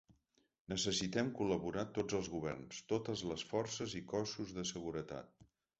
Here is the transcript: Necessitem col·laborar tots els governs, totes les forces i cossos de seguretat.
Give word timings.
Necessitem 0.71 1.29
col·laborar 1.41 1.83
tots 1.99 2.19
els 2.21 2.31
governs, 2.39 2.81
totes 2.95 3.25
les 3.35 3.47
forces 3.53 3.97
i 4.03 4.07
cossos 4.17 4.57
de 4.59 4.71
seguretat. 4.77 5.35